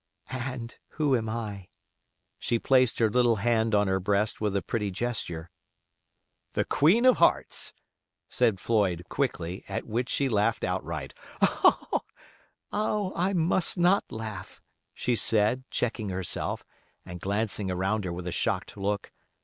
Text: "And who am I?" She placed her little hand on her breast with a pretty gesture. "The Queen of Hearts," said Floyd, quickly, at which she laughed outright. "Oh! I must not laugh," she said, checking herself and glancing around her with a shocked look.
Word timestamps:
"And 0.31 0.73
who 0.97 1.15
am 1.15 1.29
I?" 1.29 1.67
She 2.39 2.57
placed 2.57 2.97
her 2.97 3.07
little 3.07 3.35
hand 3.35 3.75
on 3.75 3.87
her 3.87 3.99
breast 3.99 4.41
with 4.41 4.55
a 4.55 4.63
pretty 4.63 4.89
gesture. 4.89 5.51
"The 6.53 6.65
Queen 6.65 7.05
of 7.05 7.17
Hearts," 7.17 7.71
said 8.27 8.59
Floyd, 8.59 9.05
quickly, 9.09 9.63
at 9.69 9.85
which 9.85 10.09
she 10.09 10.27
laughed 10.27 10.63
outright. 10.63 11.13
"Oh! 12.71 13.13
I 13.15 13.33
must 13.33 13.77
not 13.77 14.03
laugh," 14.11 14.59
she 14.95 15.15
said, 15.15 15.65
checking 15.69 16.09
herself 16.09 16.65
and 17.05 17.21
glancing 17.21 17.69
around 17.69 18.03
her 18.03 18.11
with 18.11 18.25
a 18.25 18.31
shocked 18.31 18.75
look. 18.75 19.11